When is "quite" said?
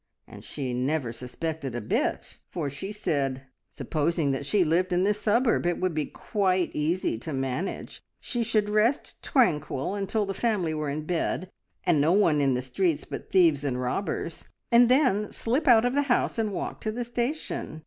6.07-6.71